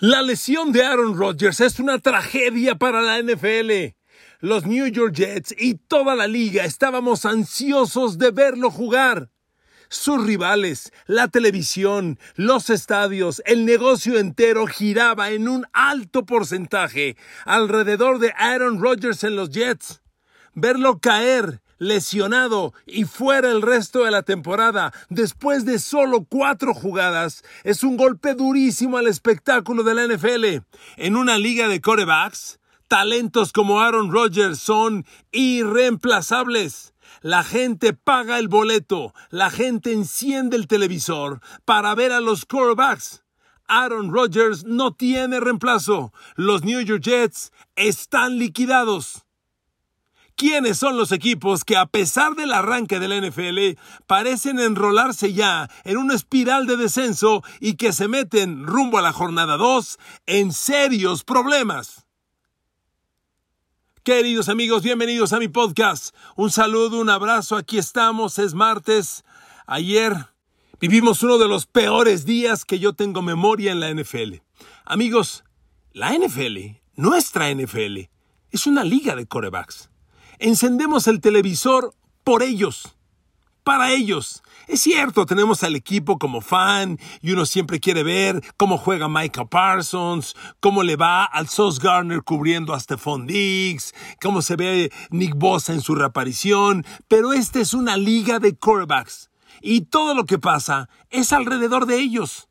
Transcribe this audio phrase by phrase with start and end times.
[0.00, 3.94] La lesión de Aaron Rodgers es una tragedia para la NFL.
[4.40, 9.30] Los New York Jets y toda la liga estábamos ansiosos de verlo jugar.
[9.88, 18.18] Sus rivales, la televisión, los estadios, el negocio entero giraba en un alto porcentaje alrededor
[18.18, 20.02] de Aaron Rodgers en los Jets.
[20.54, 27.44] Verlo caer, lesionado y fuera el resto de la temporada después de solo cuatro jugadas
[27.62, 30.64] es un golpe durísimo al espectáculo de la NFL.
[30.96, 36.94] En una liga de corebacks, talentos como Aaron Rodgers son irreemplazables.
[37.20, 43.24] La gente paga el boleto, la gente enciende el televisor para ver a los quarterbacks.
[43.66, 46.12] Aaron Rodgers no tiene reemplazo.
[46.36, 49.23] Los New York Jets están liquidados.
[50.36, 55.96] ¿Quiénes son los equipos que a pesar del arranque del NFL parecen enrolarse ya en
[55.96, 61.22] una espiral de descenso y que se meten rumbo a la jornada 2 en serios
[61.22, 62.04] problemas?
[64.02, 66.14] Queridos amigos, bienvenidos a mi podcast.
[66.34, 69.24] Un saludo, un abrazo, aquí estamos, es martes.
[69.66, 70.14] Ayer
[70.80, 74.42] vivimos uno de los peores días que yo tengo memoria en la NFL.
[74.84, 75.44] Amigos,
[75.92, 78.10] la NFL, nuestra NFL,
[78.50, 79.90] es una liga de corebacks.
[80.38, 82.96] Encendemos el televisor por ellos,
[83.62, 84.42] para ellos.
[84.66, 89.44] Es cierto, tenemos al equipo como fan y uno siempre quiere ver cómo juega Micah
[89.44, 95.34] Parsons, cómo le va al Sauce Garner cubriendo a Stephon Diggs, cómo se ve Nick
[95.36, 100.38] Bosa en su reaparición, pero esta es una liga de quarterbacks y todo lo que
[100.38, 102.48] pasa es alrededor de ellos.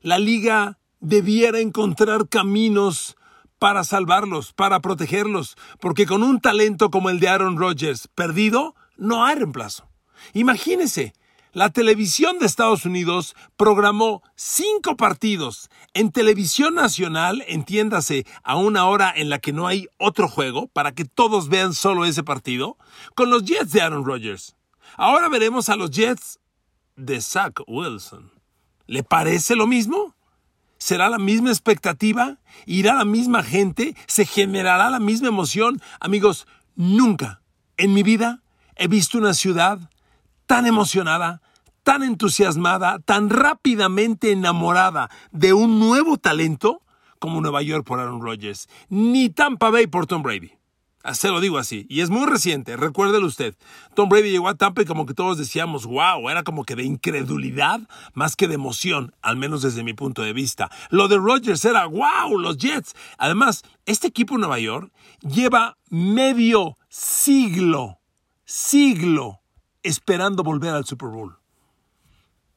[0.00, 3.16] La liga debiera encontrar caminos
[3.58, 9.24] para salvarlos, para protegerlos, porque con un talento como el de Aaron Rodgers perdido, no
[9.24, 9.88] hay reemplazo.
[10.32, 11.12] Imagínese,
[11.52, 19.12] la televisión de Estados Unidos programó cinco partidos en televisión nacional, entiéndase, a una hora
[19.16, 22.76] en la que no hay otro juego, para que todos vean solo ese partido,
[23.14, 24.56] con los Jets de Aaron Rodgers.
[24.96, 26.38] Ahora veremos a los Jets
[26.96, 28.30] de Zach Wilson.
[28.86, 30.14] ¿Le parece lo mismo?
[30.88, 32.38] ¿Será la misma expectativa?
[32.64, 33.94] ¿Irá la misma gente?
[34.06, 35.82] ¿Se generará la misma emoción?
[36.00, 37.42] Amigos, nunca
[37.76, 38.40] en mi vida
[38.74, 39.78] he visto una ciudad
[40.46, 41.42] tan emocionada,
[41.82, 46.80] tan entusiasmada, tan rápidamente enamorada de un nuevo talento
[47.18, 50.57] como Nueva York por Aaron Rodgers, ni Tampa Bay por Tom Brady.
[51.04, 53.54] Se lo digo así, y es muy reciente, recuérdelo usted.
[53.94, 56.82] Tom Brady llegó a Tampa y como que todos decíamos, wow, era como que de
[56.82, 57.80] incredulidad
[58.14, 60.70] más que de emoción, al menos desde mi punto de vista.
[60.90, 62.94] Lo de Rodgers era, wow, los Jets.
[63.16, 68.00] Además, este equipo de Nueva York lleva medio siglo,
[68.44, 69.40] siglo
[69.82, 71.38] esperando volver al Super Bowl.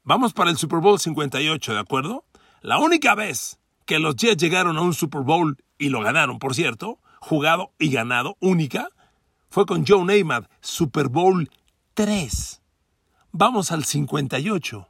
[0.04, 2.24] Vamos para el Super Bowl 58, ¿de acuerdo?
[2.60, 6.54] La única vez que los Jets llegaron a un Super Bowl y lo ganaron, por
[6.54, 8.88] cierto, jugado y ganado, única,
[9.48, 11.50] fue con Joe Namath, Super Bowl
[11.94, 12.60] 3.
[13.32, 14.88] Vamos al 58.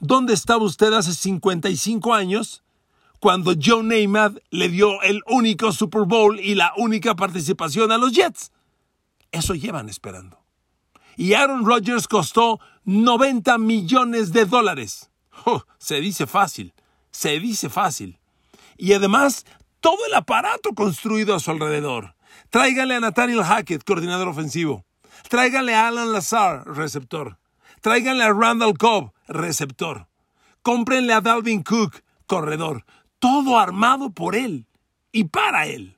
[0.00, 2.62] ¿Dónde estaba usted hace 55 años
[3.20, 8.12] cuando Joe Namath le dio el único Super Bowl y la única participación a los
[8.12, 8.52] Jets?
[9.32, 10.46] Eso llevan esperando
[11.16, 15.10] y Aaron Rodgers costó 90 millones de dólares.
[15.78, 16.74] se dice fácil,
[17.10, 18.20] se dice fácil.
[18.76, 19.46] Y además,
[19.86, 22.16] todo el aparato construido a su alrededor.
[22.50, 24.84] Tráiganle a Nathaniel Hackett, coordinador ofensivo.
[25.28, 27.38] Tráiganle a Alan Lazar, receptor.
[27.82, 30.08] Tráiganle a Randall Cobb, receptor.
[30.62, 32.84] Cómprenle a Dalvin Cook, corredor.
[33.20, 34.66] Todo armado por él
[35.12, 35.96] y para él.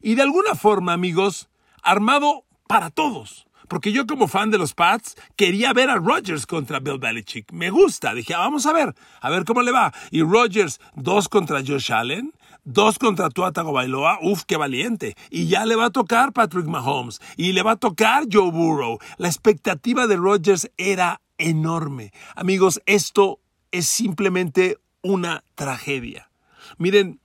[0.00, 1.48] Y de alguna forma, amigos,
[1.82, 3.48] armado para todos.
[3.66, 7.50] Porque yo como fan de los Pats quería ver a Rodgers contra Bill Belichick.
[7.50, 8.14] Me gusta.
[8.14, 9.92] Dije, ah, vamos a ver, a ver cómo le va.
[10.12, 12.32] Y Rodgers, dos contra Josh Allen,
[12.64, 14.18] dos contra Tua Tagovailoa.
[14.22, 15.16] Uf, qué valiente.
[15.30, 17.20] Y ya le va a tocar Patrick Mahomes.
[17.36, 18.98] Y le va a tocar Joe Burrow.
[19.18, 22.12] La expectativa de Rodgers era enorme.
[22.34, 26.30] Amigos, esto es simplemente una tragedia.
[26.78, 27.20] Miren,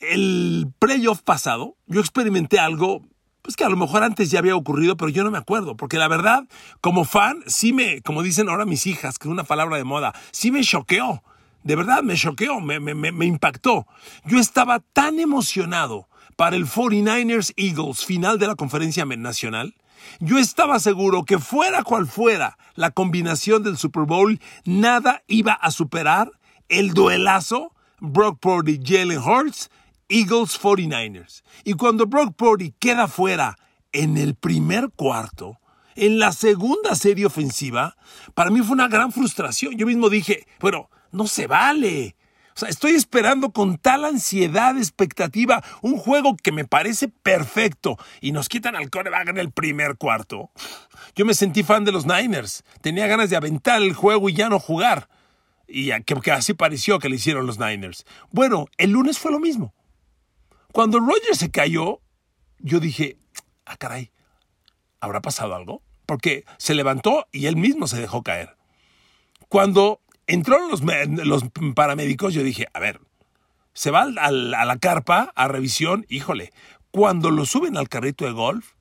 [0.00, 3.02] el playoff pasado, yo experimenté algo
[3.42, 5.96] pues que a lo mejor antes ya había ocurrido, pero yo no me acuerdo, porque
[5.96, 6.46] la verdad,
[6.82, 10.14] como fan, sí me, como dicen ahora mis hijas, que es una palabra de moda,
[10.32, 11.22] sí me choqueó,
[11.62, 13.86] de verdad me choqueó, me, me, impactó.
[14.24, 19.74] Yo estaba tan emocionado para el 49ers Eagles final de la conferencia nacional.
[20.20, 25.70] Yo estaba seguro que fuera cual fuera la combinación del Super Bowl, nada iba a
[25.70, 26.30] superar
[26.68, 29.70] el duelazo Brock Purdy, Jalen Hurts
[30.08, 31.42] Eagles 49ers.
[31.64, 33.58] Y cuando Brock Purdy queda fuera
[33.92, 35.58] en el primer cuarto,
[35.94, 37.96] en la segunda serie ofensiva,
[38.34, 39.76] para mí fue una gran frustración.
[39.76, 42.16] Yo mismo dije, bueno, no se vale.
[42.54, 48.32] O sea, estoy esperando con tal ansiedad, expectativa, un juego que me parece perfecto y
[48.32, 50.50] nos quitan al coreback en el primer cuarto.
[51.14, 52.64] Yo me sentí fan de los Niners.
[52.80, 55.08] Tenía ganas de aventar el juego y ya no jugar.
[55.68, 58.04] Y que, así pareció que le hicieron los Niners.
[58.32, 59.72] Bueno, el lunes fue lo mismo.
[60.72, 62.00] Cuando Rogers se cayó,
[62.58, 63.18] yo dije,
[63.66, 64.10] ah, caray,
[64.98, 65.82] ¿habrá pasado algo?
[66.06, 68.56] Porque se levantó y él mismo se dejó caer.
[69.48, 71.44] Cuando entraron los,
[71.74, 73.00] paramédicos, yo dije, a ver,
[73.72, 76.52] se va a la carpa a revisión, híjole,
[76.92, 78.74] cuando lo suben al carrito de golf,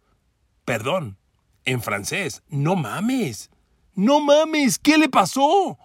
[0.65, 1.17] perdón,
[1.65, 3.49] en francés, no mames,
[3.95, 5.77] no mames, ¿qué le pasó?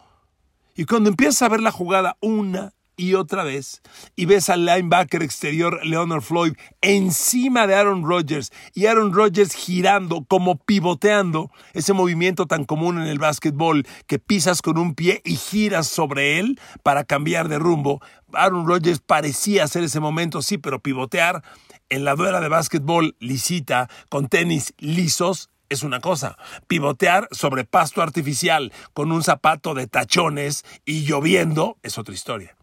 [0.75, 3.83] Y cuando empiezas a ver la jugada una y otra vez
[4.17, 10.25] y ves al linebacker exterior Leonard Floyd encima de Aaron Rodgers y Aaron Rodgers girando
[10.25, 15.37] como pivoteando, ese movimiento tan común en el básquetbol que pisas con un pie y
[15.37, 18.01] giras sobre él para cambiar de rumbo.
[18.33, 21.43] Aaron Rodgers parecía hacer ese momento, sí, pero pivotear
[21.89, 26.37] en la duela de básquetbol lisita con tenis lisos es una cosa.
[26.67, 32.57] Pivotear sobre pasto artificial con un zapato de tachones y lloviendo es otra historia.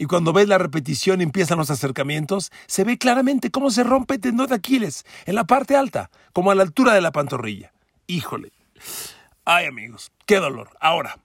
[0.00, 4.20] Y cuando ves la repetición empiezan los acercamientos, se ve claramente cómo se rompe el
[4.22, 7.74] tendón de Aquiles en la parte alta, como a la altura de la pantorrilla.
[8.06, 8.50] Híjole.
[9.44, 10.70] Ay, amigos, qué dolor.
[10.80, 11.18] Ahora,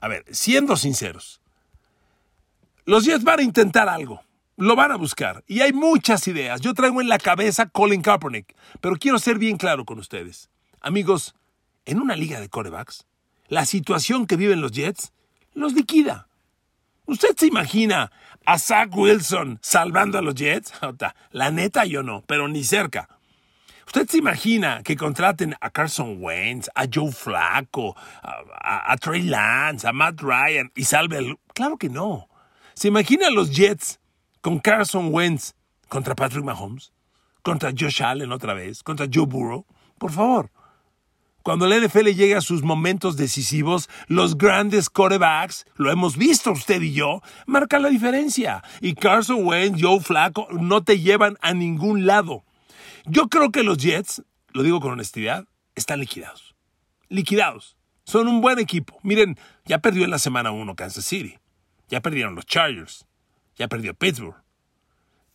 [0.00, 1.42] a ver, siendo sinceros,
[2.86, 4.22] los Jets van a intentar algo.
[4.56, 5.44] Lo van a buscar.
[5.46, 6.62] Y hay muchas ideas.
[6.62, 8.56] Yo traigo en la cabeza Colin Kaepernick.
[8.80, 10.48] Pero quiero ser bien claro con ustedes.
[10.80, 11.34] Amigos,
[11.84, 13.04] en una liga de corebacks,
[13.48, 15.12] la situación que viven los Jets
[15.52, 16.26] los liquida.
[17.06, 18.10] ¿Usted se imagina
[18.46, 20.72] a Zach Wilson salvando a los Jets?
[21.32, 23.08] La neta yo no, pero ni cerca.
[23.86, 29.92] ¿Usted se imagina que contraten a Carson Wentz, a Joe Flacco, a, Trey Lance, a
[29.92, 31.38] Matt Ryan y salve el...
[31.54, 32.28] Claro que no.
[32.74, 34.00] ¿Se imagina a los Jets
[34.40, 35.52] con Carson Wentz
[35.88, 36.92] contra Patrick Mahomes?
[37.42, 38.82] ¿Contra Josh Allen otra vez?
[38.82, 39.66] ¿Contra Joe Burrow?
[39.98, 40.50] Por favor.
[41.44, 46.80] Cuando el NFL llega a sus momentos decisivos, los grandes quarterbacks, lo hemos visto usted
[46.80, 48.64] y yo, marcan la diferencia.
[48.80, 52.44] Y Carson Wentz, Joe Flacco, no te llevan a ningún lado.
[53.04, 54.22] Yo creo que los Jets,
[54.54, 56.54] lo digo con honestidad, están liquidados.
[57.10, 57.76] Liquidados.
[58.04, 58.98] Son un buen equipo.
[59.02, 59.36] Miren,
[59.66, 61.36] ya perdió en la semana 1 Kansas City.
[61.90, 63.04] Ya perdieron los Chargers.
[63.56, 64.42] Ya perdió Pittsburgh.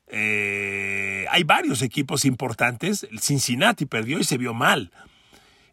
[0.07, 3.07] Eh, hay varios equipos importantes.
[3.19, 4.91] Cincinnati perdió y se vio mal.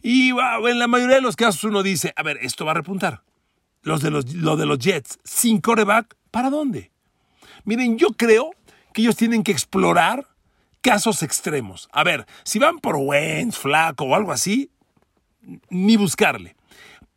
[0.03, 3.23] Y en la mayoría de los casos uno dice, a ver, esto va a repuntar.
[3.83, 6.91] Los de los, lo de los Jets, sin coreback, ¿para dónde?
[7.65, 8.51] Miren, yo creo
[8.93, 10.27] que ellos tienen que explorar
[10.81, 11.89] casos extremos.
[11.93, 14.71] A ver, si van por Wentz, Flaco o algo así,
[15.69, 16.57] ni buscarle.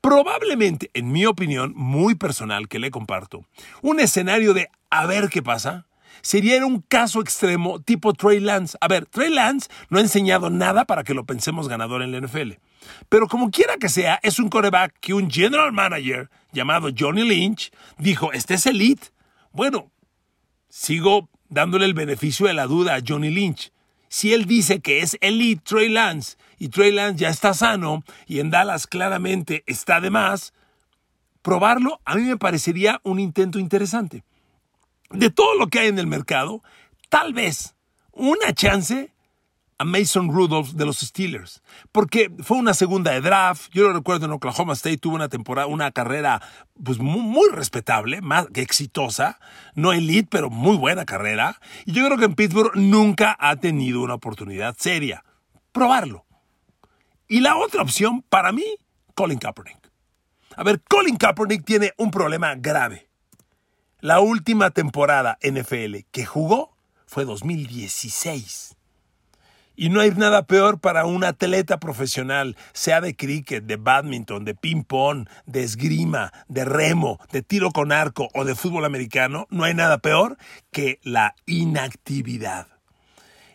[0.02, 3.46] Probablemente, en mi opinión muy personal que le comparto,
[3.82, 5.86] un escenario de a ver qué pasa,
[6.22, 8.78] sería un caso extremo tipo Trey Lance.
[8.82, 12.20] A ver, Trey Lance no ha enseñado nada para que lo pensemos ganador en la
[12.20, 12.54] NFL.
[13.10, 17.72] Pero como quiera que sea, es un coreback que un general manager llamado Johnny Lynch
[17.98, 19.08] dijo, este es elite.
[19.52, 19.92] Bueno,
[20.70, 23.72] sigo dándole el beneficio de la duda a Johnny Lynch.
[24.08, 28.40] Si él dice que es elite Trey Lance y Trey Lance ya está sano y
[28.40, 30.54] en Dallas claramente está de más,
[31.42, 34.24] probarlo a mí me parecería un intento interesante.
[35.12, 36.64] De todo lo que hay en el mercado,
[37.10, 37.76] tal vez
[38.12, 39.12] una chance
[39.80, 41.64] a Mason Rudolph de los Steelers,
[41.94, 43.72] porque fue una segunda de draft.
[43.72, 46.42] Yo lo recuerdo en Oklahoma State, tuvo una temporada, una carrera
[46.84, 49.40] pues muy, respetable, más que exitosa,
[49.76, 51.60] no elite, pero muy buena carrera.
[51.86, 55.24] Y yo creo que en Pittsburgh nunca ha tenido una oportunidad seria.
[55.72, 56.26] Probarlo.
[57.30, 58.66] Y la otra opción, para mí,
[59.16, 59.92] Colin Kaepernick.
[60.58, 63.09] A ver, Colin Kaepernick tiene un problema grave.
[64.02, 66.74] La última temporada NFL que jugó
[67.06, 68.78] fue 2016.
[69.76, 74.56] Y no hay nada peor para un atleta profesional, sea de cricket, de badminton, de
[74.56, 79.74] ping-pong, de esgrima, de remo, de tiro con arco o de fútbol americano, no hay
[79.74, 80.38] nada peor
[80.72, 82.68] que la inactividad.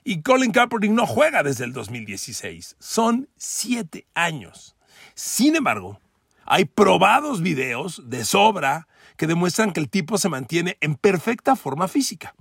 [0.05, 2.77] Y Colin Kaepernick no juega desde el 2016.
[2.79, 4.77] Son siete años.
[5.15, 6.01] Sin embargo,
[6.45, 11.89] hay probados videos de sobra que demuestran que el tipo se mantiene en perfecta forma
[11.89, 12.35] física.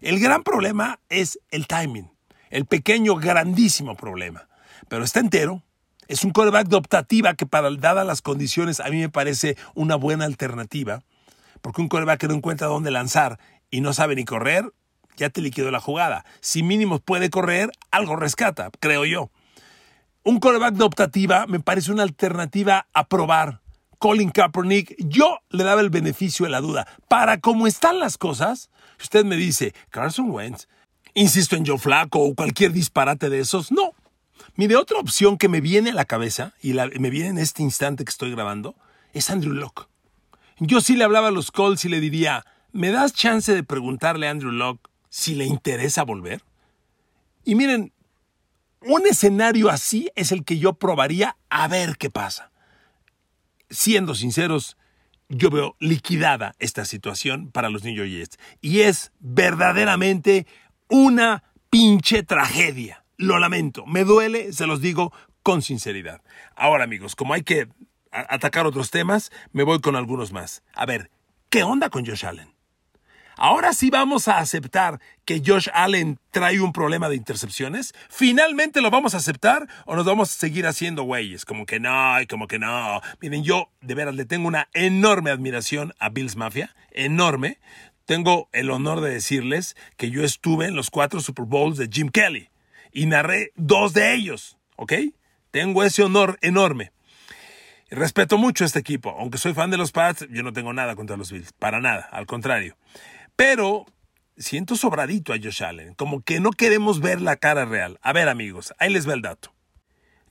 [0.00, 2.12] El gran problema es el timing
[2.52, 4.46] el pequeño, grandísimo problema.
[4.88, 5.62] Pero está entero.
[6.06, 9.96] Es un coreback de optativa que, para, dadas las condiciones, a mí me parece una
[9.96, 11.02] buena alternativa.
[11.62, 13.40] Porque un coreback que no encuentra dónde lanzar
[13.70, 14.70] y no sabe ni correr,
[15.16, 16.24] ya te liquidó la jugada.
[16.40, 19.30] Si mínimo puede correr, algo rescata, creo yo.
[20.22, 23.60] Un coreback de optativa me parece una alternativa a probar
[24.02, 26.88] Colin Kaepernick, yo le daba el beneficio de la duda.
[27.06, 28.68] Para cómo están las cosas,
[29.00, 30.66] usted me dice, Carson Wentz,
[31.14, 33.94] insisto en Joe Flaco o cualquier disparate de esos, no.
[34.56, 38.04] Mire, otra opción que me viene a la cabeza, y me viene en este instante
[38.04, 38.74] que estoy grabando,
[39.12, 39.86] es Andrew Locke.
[40.58, 44.26] Yo sí le hablaba a los Colts y le diría, ¿me das chance de preguntarle
[44.26, 46.42] a Andrew Locke si le interesa volver?
[47.44, 47.92] Y miren,
[48.80, 52.51] un escenario así es el que yo probaría a ver qué pasa.
[53.72, 54.76] Siendo sinceros,
[55.30, 58.38] yo veo liquidada esta situación para los New York Jets.
[58.60, 60.46] Y es verdaderamente
[60.88, 63.04] una pinche tragedia.
[63.16, 65.12] Lo lamento, me duele, se los digo
[65.42, 66.20] con sinceridad.
[66.54, 67.68] Ahora amigos, como hay que
[68.10, 70.62] atacar otros temas, me voy con algunos más.
[70.74, 71.10] A ver,
[71.48, 72.51] ¿qué onda con Josh Allen?
[73.44, 77.92] Ahora sí vamos a aceptar que Josh Allen trae un problema de intercepciones.
[78.08, 81.44] ¿Finalmente lo vamos a aceptar o nos vamos a seguir haciendo güeyes?
[81.44, 83.00] Como que no, y como que no.
[83.20, 87.58] Miren, yo de veras le tengo una enorme admiración a Bills Mafia, enorme.
[88.04, 92.10] Tengo el honor de decirles que yo estuve en los cuatro Super Bowls de Jim
[92.10, 92.48] Kelly
[92.92, 94.92] y narré dos de ellos, ¿ok?
[95.50, 96.92] Tengo ese honor enorme.
[97.90, 100.94] Respeto mucho a este equipo, aunque soy fan de los Pats, yo no tengo nada
[100.94, 102.76] contra los Bills, para nada, al contrario.
[103.36, 103.86] Pero
[104.36, 107.98] siento sobradito a Josh Allen, como que no queremos ver la cara real.
[108.02, 109.52] A ver amigos, ahí les va el dato.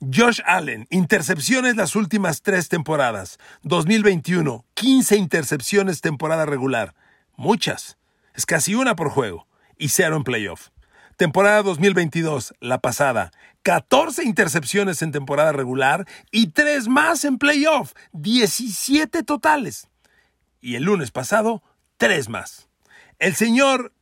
[0.00, 3.38] Josh Allen, intercepciones las últimas tres temporadas.
[3.62, 6.94] 2021, 15 intercepciones temporada regular.
[7.36, 7.98] Muchas.
[8.34, 9.46] Es casi una por juego.
[9.78, 10.70] Y cero en playoff.
[11.16, 13.30] Temporada 2022, la pasada.
[13.62, 17.92] 14 intercepciones en temporada regular y 3 más en playoff.
[18.12, 19.88] 17 totales.
[20.60, 21.62] Y el lunes pasado,
[21.98, 22.68] 3 más.
[23.22, 23.94] El señor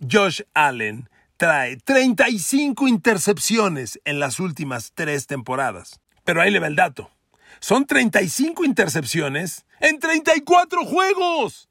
[0.00, 5.98] Josh Allen trae 35 intercepciones en las últimas tres temporadas.
[6.22, 7.10] Pero ahí le va el dato.
[7.58, 11.68] Son 35 intercepciones en 34 juegos.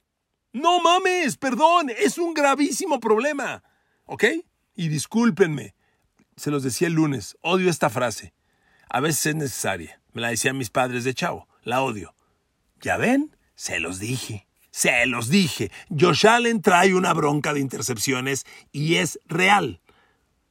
[0.51, 3.63] No mames, perdón, es un gravísimo problema.
[4.03, 4.25] ¿Ok?
[4.75, 5.73] Y discúlpenme,
[6.35, 8.33] se los decía el lunes, odio esta frase.
[8.89, 10.01] A veces es necesaria.
[10.11, 11.47] Me la decían mis padres de chavo.
[11.63, 12.13] La odio.
[12.81, 13.37] ¿Ya ven?
[13.55, 14.46] Se los dije.
[14.77, 19.81] Se los dije, Josh Allen trae una bronca de intercepciones y es real.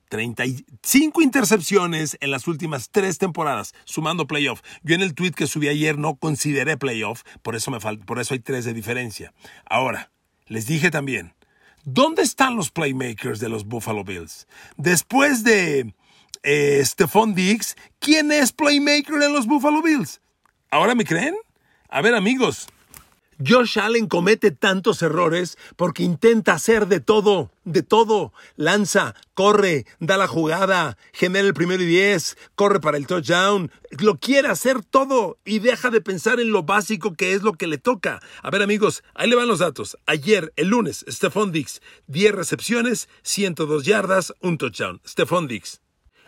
[0.08, 4.62] 35 intercepciones en las últimas tres temporadas, sumando playoff.
[4.82, 8.34] Yo en el tweet que subí ayer no consideré playoff, por eso, me por eso
[8.34, 9.32] hay tres de diferencia.
[9.64, 10.10] Ahora,
[10.46, 11.32] les dije también,
[11.84, 14.48] ¿dónde están los playmakers de los Buffalo Bills?
[14.76, 15.94] Después de
[16.42, 20.20] eh, Stephon Diggs, ¿quién es playmaker en los Buffalo Bills?
[20.68, 21.36] ¿Ahora me creen?
[21.88, 22.66] A ver amigos,
[23.44, 28.32] Josh Allen comete tantos errores porque intenta hacer de todo, de todo.
[28.56, 33.70] Lanza, corre, da la jugada, genera el primero y diez, corre para el touchdown.
[33.98, 37.66] Lo quiere hacer todo y deja de pensar en lo básico que es lo que
[37.66, 38.20] le toca.
[38.42, 39.98] A ver amigos, ahí le van los datos.
[40.06, 45.00] Ayer, el lunes, Stephon Dix, 10 recepciones, 102 yardas, un touchdown.
[45.06, 45.82] Stephon Dix.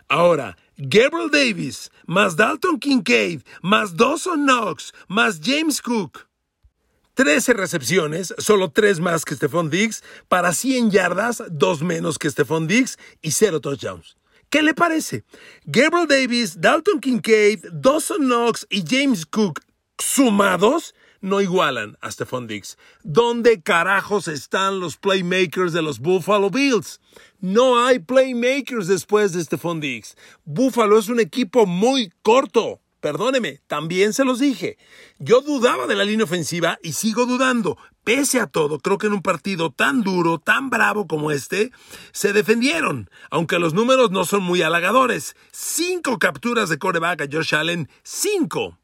[0.07, 6.28] Ahora, Gabriel Davis, más Dalton Kincaid, más Dawson Knox, más James Cook.
[7.19, 12.65] 13 recepciones, solo 3 más que Stephon Diggs, para 100 yardas, 2 menos que Stephon
[12.65, 14.15] Diggs y 0 touchdowns.
[14.49, 15.25] ¿Qué le parece?
[15.65, 19.59] Gabriel Davis, Dalton Kincaid, Dawson Knox y James Cook
[19.97, 22.77] sumados no igualan a Stephon Diggs.
[23.03, 27.01] ¿Dónde carajos están los playmakers de los Buffalo Bills?
[27.41, 30.15] No hay playmakers después de Stephon Diggs.
[30.45, 32.79] Buffalo es un equipo muy corto.
[32.99, 34.77] Perdóneme, también se los dije.
[35.19, 37.77] Yo dudaba de la línea ofensiva y sigo dudando.
[38.03, 41.71] Pese a todo, creo que en un partido tan duro, tan bravo como este,
[42.11, 45.35] se defendieron, aunque los números no son muy halagadores.
[45.51, 48.77] Cinco capturas de coreback a Josh Allen, cinco.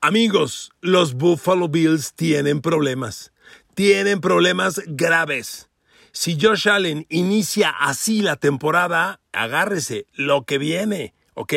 [0.00, 3.32] Amigos, los Buffalo Bills tienen problemas.
[3.74, 5.68] Tienen problemas graves.
[6.12, 11.52] Si Josh Allen inicia así la temporada, agárrese lo que viene, ¿ok?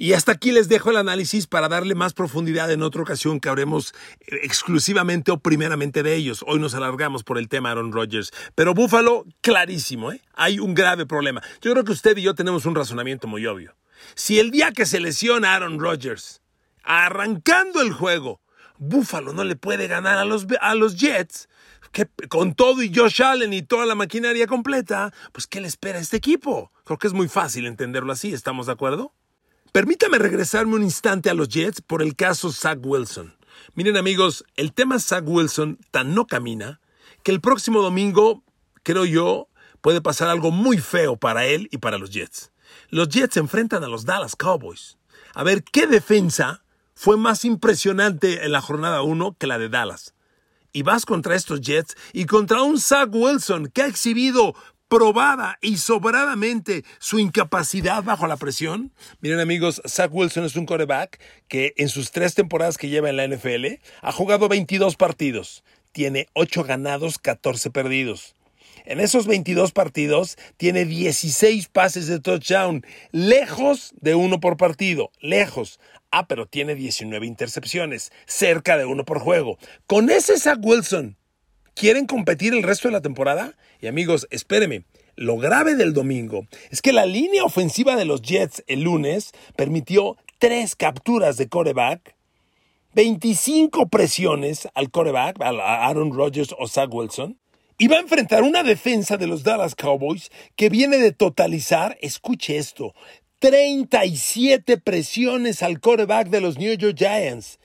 [0.00, 3.48] Y hasta aquí les dejo el análisis para darle más profundidad en otra ocasión que
[3.48, 6.44] habremos eh, exclusivamente o primeramente de ellos.
[6.46, 8.32] Hoy nos alargamos por el tema Aaron Rodgers.
[8.54, 10.22] Pero Buffalo, clarísimo, ¿eh?
[10.34, 11.42] Hay un grave problema.
[11.60, 13.74] Yo creo que usted y yo tenemos un razonamiento muy obvio.
[14.14, 16.42] Si el día que se lesiona Aaron Rodgers,
[16.84, 18.40] arrancando el juego,
[18.78, 21.48] Buffalo no le puede ganar a los, a los Jets,
[21.90, 25.98] que con todo y Josh Allen y toda la maquinaria completa, pues ¿qué le espera
[25.98, 26.70] a este equipo?
[26.84, 29.12] Creo que es muy fácil entenderlo así, ¿estamos de acuerdo?
[29.72, 33.36] Permítame regresarme un instante a los Jets por el caso Zach Wilson.
[33.74, 36.80] Miren amigos, el tema Zach Wilson tan no camina
[37.22, 38.42] que el próximo domingo,
[38.82, 39.48] creo yo,
[39.82, 42.50] puede pasar algo muy feo para él y para los Jets.
[42.88, 44.96] Los Jets enfrentan a los Dallas Cowboys.
[45.34, 50.14] A ver qué defensa fue más impresionante en la jornada 1 que la de Dallas.
[50.72, 54.54] Y vas contra estos Jets y contra un Zach Wilson que ha exhibido
[54.88, 58.92] probada y sobradamente su incapacidad bajo la presión.
[59.20, 63.16] Miren amigos, Zach Wilson es un coreback que en sus tres temporadas que lleva en
[63.16, 65.62] la NFL ha jugado 22 partidos.
[65.92, 68.34] Tiene 8 ganados, 14 perdidos.
[68.84, 75.78] En esos 22 partidos tiene 16 pases de touchdown, lejos de uno por partido, lejos.
[76.10, 79.58] Ah, pero tiene 19 intercepciones, cerca de uno por juego.
[79.86, 81.18] Con ese Zach Wilson,
[81.78, 83.54] ¿quieren competir el resto de la temporada?
[83.80, 84.82] Y amigos, espéreme.
[85.14, 90.16] Lo grave del domingo es que la línea ofensiva de los Jets el lunes permitió
[90.38, 92.14] tres capturas de coreback,
[92.94, 97.38] 25 presiones al coreback, a Aaron Rodgers o Zach Wilson,
[97.78, 102.56] y va a enfrentar una defensa de los Dallas Cowboys que viene de totalizar, escuche
[102.56, 102.94] esto,
[103.40, 107.60] 37 presiones al quarterback de los New York Giants,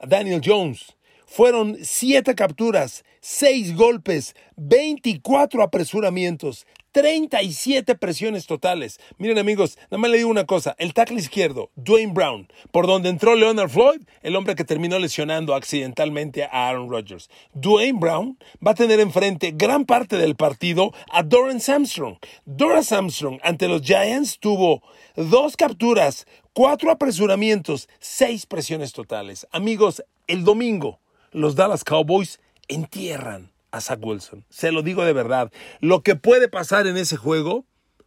[0.00, 0.96] Daniel Jones.
[1.26, 8.98] Fueron 7 capturas, 6 golpes, 24 apresuramientos, 37 presiones totales.
[9.18, 13.10] Miren amigos, nada más le digo una cosa, el tackle izquierdo, Dwayne Brown, por donde
[13.10, 17.28] entró Leonard Floyd, el hombre que terminó lesionando accidentalmente a Aaron Rodgers.
[17.52, 22.16] Dwayne Brown va a tener enfrente gran parte del partido a Doran Armstrong.
[22.46, 24.82] Doran Armstrong ante los Giants tuvo
[25.14, 29.46] dos capturas, cuatro apresuramientos, seis presiones totales.
[29.52, 30.98] Amigos, el domingo
[31.32, 34.44] los Dallas Cowboys entierran a Zach Wilson.
[34.48, 35.52] Se lo digo de verdad.
[35.80, 37.66] Lo que puede pasar en ese juego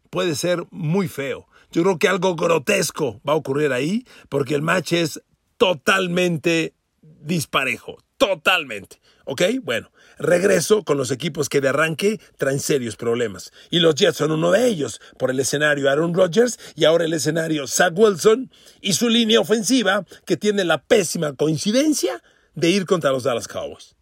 [0.09, 1.47] puede ser muy feo.
[1.71, 5.21] Yo creo que algo grotesco va a ocurrir ahí porque el match es
[5.57, 7.97] totalmente disparejo.
[8.17, 9.01] Totalmente.
[9.25, 9.41] ¿Ok?
[9.63, 9.89] Bueno,
[10.19, 13.51] regreso con los equipos que de arranque traen serios problemas.
[13.69, 17.13] Y los Jets son uno de ellos, por el escenario Aaron Rodgers y ahora el
[17.13, 18.51] escenario Zach Wilson
[18.81, 22.21] y su línea ofensiva que tiene la pésima coincidencia
[22.53, 23.95] de ir contra los Dallas Cowboys.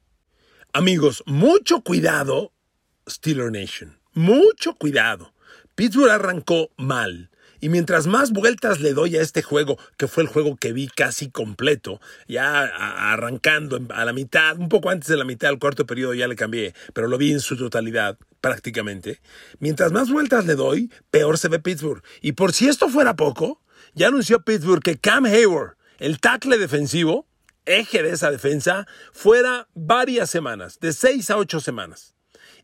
[0.74, 2.54] Amigos, mucho cuidado,
[3.10, 4.00] Steeler Nation.
[4.14, 5.34] Mucho cuidado.
[5.76, 7.30] Pittsburgh arrancó mal.
[7.60, 10.88] Y mientras más vueltas le doy a este juego, que fue el juego que vi
[10.88, 15.86] casi completo, ya arrancando a la mitad, un poco antes de la mitad del cuarto
[15.86, 19.20] periodo ya le cambié, pero lo vi en su totalidad prácticamente.
[19.60, 22.02] Mientras más vueltas le doy, peor se ve Pittsburgh.
[22.22, 23.62] Y por si esto fuera poco,
[23.94, 27.28] ya anunció Pittsburgh que Cam Hayward, el tackle defensivo,
[27.66, 32.16] eje de esa defensa fuera varias semanas, de seis a ocho semanas.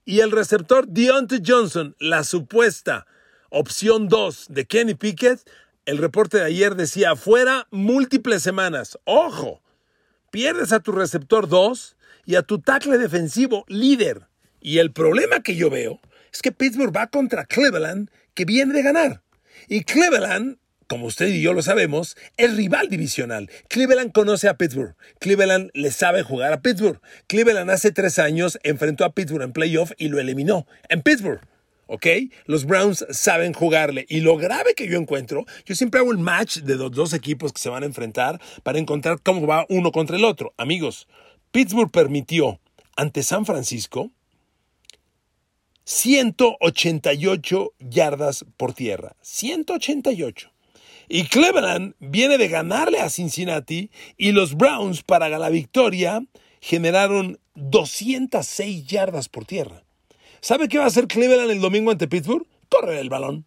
[0.06, 3.08] Y el receptor Deontay Johnson, la supuesta
[3.50, 5.42] opción 2 de Kenny Pickett,
[5.86, 8.98] el reporte de ayer decía fuera múltiples semanas.
[9.06, 9.62] ¡Ojo!
[10.32, 14.28] Pierdes a tu receptor 2 y a tu tackle defensivo líder.
[14.60, 16.02] Y el problema que yo veo
[16.34, 19.24] es que Pittsburgh va contra Cleveland, que viene de ganar.
[19.68, 20.58] Y Cleveland
[20.88, 23.50] como usted y yo lo sabemos, es rival divisional.
[23.68, 24.96] Cleveland conoce a Pittsburgh.
[25.20, 27.00] Cleveland le sabe jugar a Pittsburgh.
[27.28, 31.42] Cleveland hace tres años enfrentó a Pittsburgh en playoff y lo eliminó en Pittsburgh.
[31.88, 32.06] ¿ok?
[32.46, 34.06] Los Browns saben jugarle.
[34.10, 37.62] Y lo grave que yo encuentro, yo siempre hago el match de dos equipos que
[37.62, 40.54] se van a enfrentar para encontrar cómo va uno contra el otro.
[40.58, 41.08] Amigos,
[41.52, 42.60] Pittsburgh permitió
[42.96, 44.12] ante San Francisco
[45.86, 49.16] 188 yardas por tierra.
[49.22, 50.52] 188.
[51.10, 56.22] Y Cleveland viene de ganarle a Cincinnati y los Browns para la victoria
[56.60, 59.84] generaron 206 yardas por tierra.
[60.42, 62.46] ¿Sabe qué va a hacer Cleveland el domingo ante Pittsburgh?
[62.70, 63.46] Correr el balón.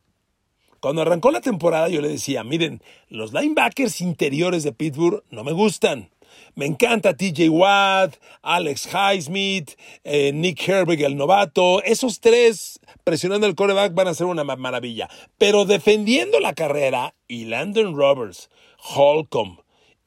[0.80, 5.52] Cuando arrancó la temporada yo le decía, miren, los linebackers interiores de Pittsburgh no me
[5.52, 6.08] gustan.
[6.54, 11.82] Me encanta TJ Watt, Alex Highsmith, eh, Nick Herbig, el novato.
[11.82, 15.08] Esos tres presionando el coreback van a ser una maravilla.
[15.38, 19.60] Pero defendiendo la carrera, y Landon Roberts, Holcomb,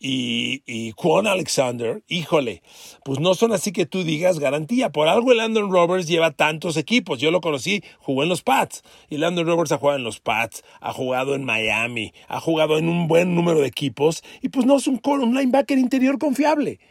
[0.05, 2.61] y, y Quan Alexander, híjole,
[3.05, 4.91] pues no son así que tú digas garantía.
[4.91, 7.19] Por algo el Landon Roberts lleva tantos equipos.
[7.19, 8.83] Yo lo conocí, jugó en los Pats.
[9.09, 12.89] Y Landon Roberts ha jugado en los Pats, ha jugado en Miami, ha jugado en
[12.89, 14.25] un buen número de equipos.
[14.41, 16.81] Y pues no es un, un linebacker interior confiable.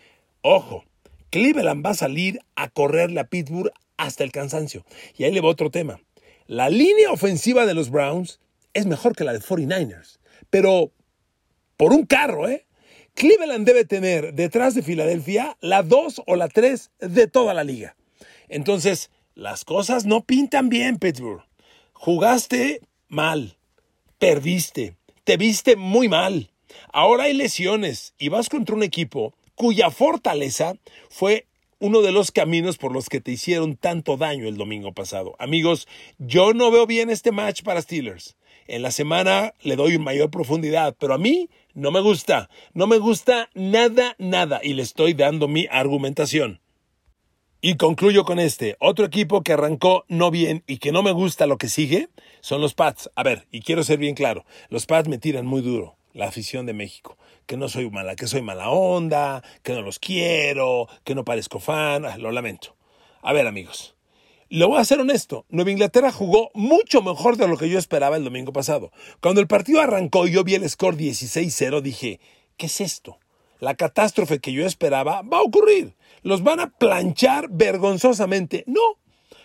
[0.40, 0.84] Ojo,
[1.28, 4.86] Cleveland va a salir a correrle a Pittsburgh hasta el cansancio.
[5.18, 6.00] Y ahí le va otro tema.
[6.46, 8.40] La línea ofensiva de los Browns
[8.72, 10.18] es mejor que la de 49ers.
[10.48, 10.92] Pero
[11.76, 12.64] por un carro, ¿eh?
[13.14, 17.96] Cleveland debe tener detrás de Filadelfia la 2 o la 3 de toda la liga.
[18.48, 21.42] Entonces, las cosas no pintan bien, Pittsburgh.
[21.92, 23.56] Jugaste mal,
[24.18, 26.50] perdiste, te viste muy mal.
[26.92, 30.74] Ahora hay lesiones y vas contra un equipo cuya fortaleza
[31.08, 31.46] fue
[31.78, 35.34] uno de los caminos por los que te hicieron tanto daño el domingo pasado.
[35.38, 38.36] Amigos, yo no veo bien este match para Steelers.
[38.66, 42.48] En la semana le doy mayor profundidad, pero a mí no me gusta.
[42.74, 44.60] No me gusta nada, nada.
[44.62, 46.60] Y le estoy dando mi argumentación.
[47.60, 48.76] Y concluyo con este.
[48.80, 52.08] Otro equipo que arrancó no bien y que no me gusta lo que sigue
[52.40, 53.08] son los Pats.
[53.14, 54.44] A ver, y quiero ser bien claro.
[54.68, 55.96] Los Pats me tiran muy duro.
[56.12, 57.16] La afición de México.
[57.46, 61.60] Que no soy mala, que soy mala onda, que no los quiero, que no parezco
[61.60, 62.04] fan.
[62.04, 62.76] Ah, lo lamento.
[63.22, 63.94] A ver, amigos.
[64.52, 68.18] Lo voy a ser honesto, Nueva Inglaterra jugó mucho mejor de lo que yo esperaba
[68.18, 68.92] el domingo pasado.
[69.22, 72.20] Cuando el partido arrancó y yo vi el score 16-0, dije,
[72.58, 73.18] ¿qué es esto?
[73.60, 75.96] La catástrofe que yo esperaba va a ocurrir.
[76.20, 78.64] Los van a planchar vergonzosamente.
[78.66, 78.98] No,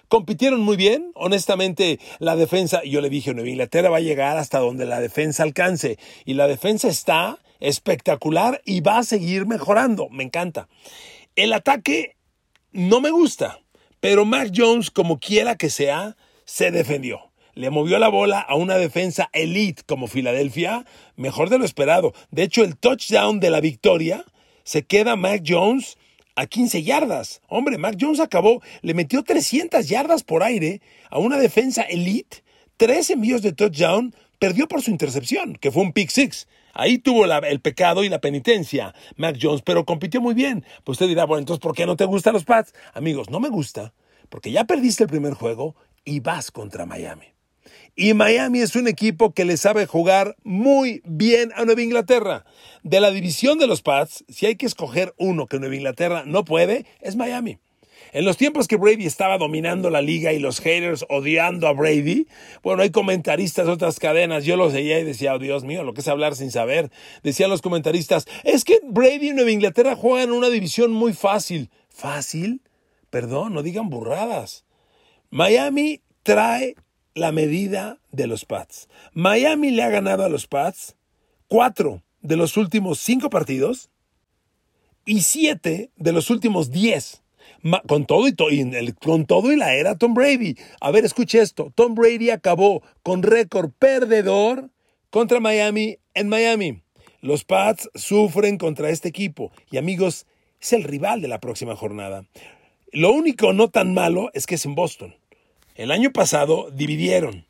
[0.10, 1.14] compitieron muy bien.
[1.16, 5.44] Honestamente, la defensa, yo le dije, Nueva Inglaterra va a llegar hasta donde la defensa
[5.44, 5.98] alcance.
[6.26, 10.10] Y la defensa está espectacular y va a seguir mejorando.
[10.10, 10.68] Me encanta.
[11.38, 12.18] El ataque
[12.74, 13.62] no me gusta.
[14.00, 17.32] Pero Mac Jones, como quiera que sea, se defendió.
[17.56, 22.14] Le movió la bola a una defensa elite como Filadelfia, mejor de lo esperado.
[22.30, 24.24] De hecho, el touchdown de la victoria
[24.64, 25.98] se queda Mac Jones
[26.36, 27.42] a 15 yardas.
[27.48, 32.44] Hombre, Mac Jones acabó, le metió 300 yardas por aire a una defensa elite,
[32.78, 36.48] tres envíos de touchdown, perdió por su intercepción, que fue un pick six.
[36.78, 40.64] Ahí tuvo el pecado y la penitencia, Mac Jones, pero compitió muy bien.
[40.84, 42.72] Pues usted dirá, bueno, entonces, ¿por qué no te gustan los Pats?
[42.94, 43.96] Amigos, no me gusta,
[44.30, 47.26] porque ya perdiste el primer juego y vas contra Miami.
[47.96, 52.46] Y Miami es un equipo que le sabe jugar muy bien a Nueva Inglaterra.
[52.84, 56.46] De la división de los Pats, si hay que escoger uno que Nueva Inglaterra no
[56.46, 57.58] puede, es Miami.
[58.14, 62.28] En los tiempos que Brady estaba dominando la liga y los haters odiando a Brady,
[62.64, 65.94] bueno, hay comentaristas de otras cadenas, yo los veía y decía, oh, Dios mío, lo
[65.94, 66.92] que es hablar sin saber.
[67.24, 71.70] Decían los comentaristas, es que Brady y Nueva Inglaterra juegan una división muy fácil.
[71.90, 72.62] ¿Fácil?
[73.10, 74.66] Perdón, no digan burradas.
[75.30, 76.76] Miami trae
[77.14, 78.88] la medida de los Pats.
[79.14, 80.96] Miami le ha ganado a los Pats
[81.48, 83.90] cuatro de los últimos cinco partidos
[85.06, 87.24] y siete de los últimos diez
[87.88, 88.36] con todo, y,
[88.94, 90.56] con todo y la era Tom Brady.
[90.82, 91.72] A ver, escuche esto.
[91.76, 94.70] Tom Brady acabó con récord perdedor
[95.10, 96.82] contra Miami en Miami.
[97.22, 100.28] Los Pats sufren contra este equipo y amigos,
[100.62, 102.26] es el rival de la próxima jornada.
[102.92, 105.16] Lo único no tan malo es que es en Boston.
[105.76, 107.46] El año pasado dividieron.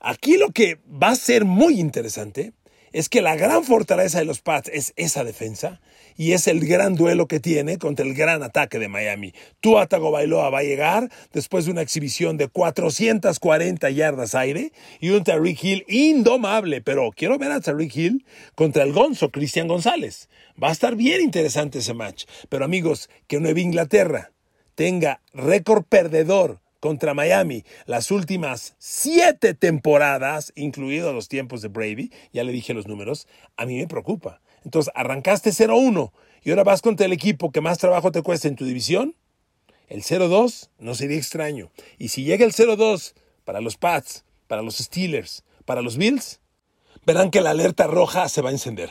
[0.00, 2.52] Aquí lo que va a ser muy interesante
[2.92, 5.80] es que la gran fortaleza de los Pats es esa defensa
[6.16, 9.32] y es el gran duelo que tiene contra el gran ataque de Miami.
[9.60, 15.24] Tua Tagovailoa va a llegar después de una exhibición de 440 yardas aire y un
[15.24, 20.28] Tariq Hill indomable, pero quiero ver a Tariq Hill contra el Gonzo Cristian González.
[20.62, 22.24] Va a estar bien interesante ese match.
[22.48, 24.32] Pero amigos, que Nueva Inglaterra
[24.74, 32.42] tenga récord perdedor contra Miami las últimas siete temporadas, incluidos los tiempos de Brady, ya
[32.42, 34.40] le dije los números, a mí me preocupa.
[34.64, 38.56] Entonces, arrancaste 0-1 y ahora vas contra el equipo que más trabajo te cuesta en
[38.56, 39.14] tu división.
[39.88, 41.70] El 0-2 no sería extraño.
[41.98, 46.40] Y si llega el 0-2 para los Pats, para los Steelers, para los Bills,
[47.04, 48.90] verán que la alerta roja se va a encender.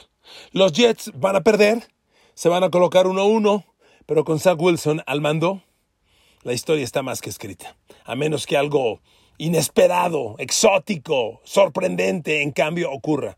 [0.51, 1.87] Los Jets van a perder,
[2.33, 3.65] se van a colocar 1-1,
[4.05, 5.63] pero con Zach Wilson al mando,
[6.43, 7.77] la historia está más que escrita.
[8.03, 9.01] A menos que algo
[9.37, 13.37] inesperado, exótico, sorprendente, en cambio, ocurra.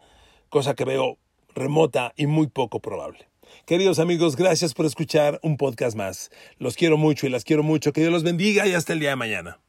[0.49, 1.17] Cosa que veo
[1.55, 3.29] remota y muy poco probable.
[3.65, 6.31] Queridos amigos, gracias por escuchar un podcast más.
[6.57, 7.93] Los quiero mucho y las quiero mucho.
[7.93, 9.63] Que Dios los bendiga y hasta el día de mañana.